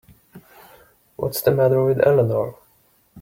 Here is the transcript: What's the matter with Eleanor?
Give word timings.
What's 1.15 1.43
the 1.43 1.51
matter 1.51 1.85
with 1.85 2.01
Eleanor? 2.03 2.55